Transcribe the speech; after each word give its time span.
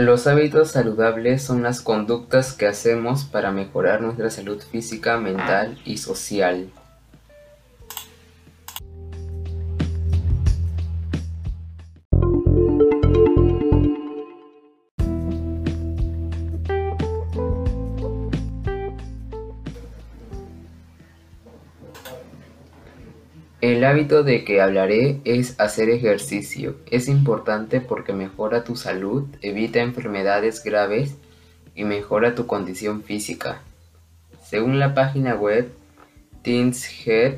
Los 0.00 0.26
hábitos 0.26 0.70
saludables 0.70 1.42
son 1.42 1.62
las 1.62 1.82
conductas 1.82 2.54
que 2.54 2.66
hacemos 2.66 3.24
para 3.24 3.52
mejorar 3.52 4.00
nuestra 4.00 4.30
salud 4.30 4.58
física, 4.62 5.18
mental 5.18 5.78
y 5.84 5.98
social. 5.98 6.70
El 23.60 23.84
hábito 23.84 24.22
de 24.22 24.42
que 24.44 24.62
hablaré 24.62 25.20
es 25.24 25.60
hacer 25.60 25.90
ejercicio. 25.90 26.76
Es 26.90 27.08
importante 27.08 27.82
porque 27.82 28.14
mejora 28.14 28.64
tu 28.64 28.74
salud, 28.74 29.24
evita 29.42 29.80
enfermedades 29.80 30.64
graves 30.64 31.16
y 31.74 31.84
mejora 31.84 32.34
tu 32.34 32.46
condición 32.46 33.02
física. 33.02 33.60
Según 34.42 34.78
la 34.78 34.94
página 34.94 35.34
web 35.34 35.70
Teens 36.42 36.88
Head, 37.06 37.34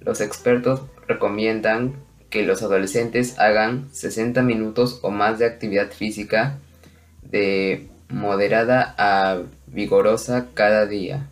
los 0.00 0.20
expertos 0.20 0.82
recomiendan 1.06 1.94
que 2.28 2.42
los 2.42 2.62
adolescentes 2.62 3.38
hagan 3.38 3.88
60 3.92 4.42
minutos 4.42 4.98
o 5.02 5.10
más 5.10 5.38
de 5.38 5.46
actividad 5.46 5.92
física 5.92 6.58
de 7.22 7.86
moderada 8.08 8.96
a 8.98 9.42
vigorosa 9.68 10.48
cada 10.54 10.86
día. 10.86 11.28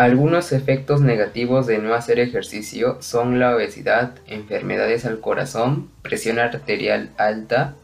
Algunos 0.00 0.52
efectos 0.52 1.02
negativos 1.02 1.66
de 1.66 1.76
no 1.76 1.92
hacer 1.92 2.20
ejercicio 2.20 2.96
son 3.02 3.38
la 3.38 3.54
obesidad, 3.54 4.14
enfermedades 4.26 5.04
al 5.04 5.20
corazón, 5.20 5.90
presión 6.00 6.38
arterial 6.38 7.10
alta 7.18 7.76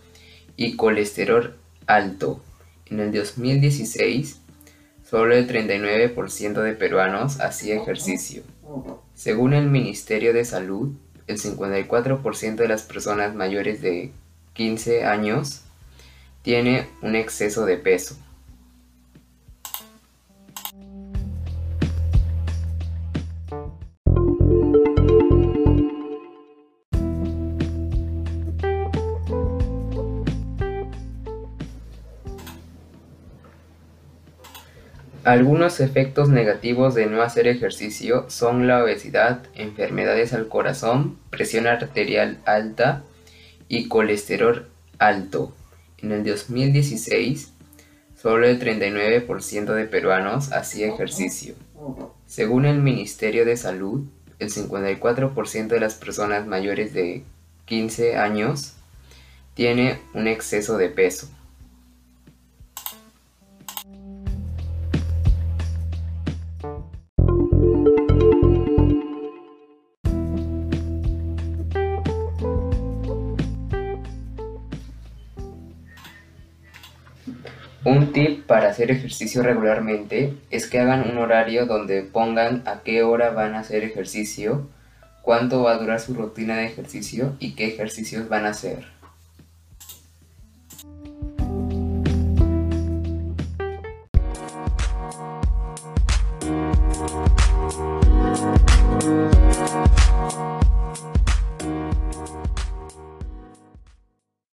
y 0.56 0.76
colesterol 0.76 1.58
alto. 1.86 2.42
En 2.86 3.00
el 3.00 3.12
2016, 3.12 4.40
solo 5.04 5.34
el 5.34 5.46
39% 5.46 6.62
de 6.62 6.72
peruanos 6.72 7.38
hacía 7.40 7.76
ejercicio. 7.76 8.44
Según 9.14 9.52
el 9.52 9.66
Ministerio 9.66 10.32
de 10.32 10.46
Salud, 10.46 10.94
el 11.26 11.38
54% 11.38 12.54
de 12.54 12.68
las 12.68 12.82
personas 12.84 13.34
mayores 13.34 13.82
de 13.82 14.10
15 14.54 15.04
años 15.04 15.64
tiene 16.40 16.88
un 17.02 17.14
exceso 17.14 17.66
de 17.66 17.76
peso. 17.76 18.16
Algunos 35.26 35.80
efectos 35.80 36.28
negativos 36.28 36.94
de 36.94 37.06
no 37.06 37.20
hacer 37.20 37.48
ejercicio 37.48 38.26
son 38.28 38.68
la 38.68 38.84
obesidad, 38.84 39.42
enfermedades 39.56 40.32
al 40.32 40.46
corazón, 40.46 41.18
presión 41.30 41.66
arterial 41.66 42.38
alta 42.46 43.02
y 43.66 43.88
colesterol 43.88 44.68
alto. 45.00 45.52
En 45.98 46.12
el 46.12 46.22
2016, 46.22 47.50
solo 48.14 48.46
el 48.46 48.60
39% 48.60 49.74
de 49.74 49.86
peruanos 49.86 50.52
hacía 50.52 50.86
ejercicio. 50.94 51.56
Según 52.28 52.64
el 52.64 52.78
Ministerio 52.78 53.44
de 53.44 53.56
Salud, 53.56 54.04
el 54.38 54.52
54% 54.52 55.66
de 55.66 55.80
las 55.80 55.96
personas 55.96 56.46
mayores 56.46 56.94
de 56.94 57.24
15 57.64 58.16
años 58.16 58.74
tiene 59.54 59.98
un 60.14 60.28
exceso 60.28 60.78
de 60.78 60.88
peso. 60.88 61.28
Un 77.86 78.12
tip 78.12 78.46
para 78.46 78.68
hacer 78.68 78.90
ejercicio 78.90 79.44
regularmente 79.44 80.34
es 80.50 80.66
que 80.66 80.80
hagan 80.80 81.08
un 81.08 81.18
horario 81.18 81.66
donde 81.66 82.02
pongan 82.02 82.64
a 82.66 82.80
qué 82.82 83.04
hora 83.04 83.30
van 83.30 83.54
a 83.54 83.60
hacer 83.60 83.84
ejercicio, 83.84 84.66
cuánto 85.22 85.62
va 85.62 85.74
a 85.74 85.78
durar 85.78 86.00
su 86.00 86.12
rutina 86.12 86.56
de 86.56 86.64
ejercicio 86.64 87.36
y 87.38 87.54
qué 87.54 87.68
ejercicios 87.68 88.28
van 88.28 88.44
a 88.44 88.48
hacer. 88.48 88.86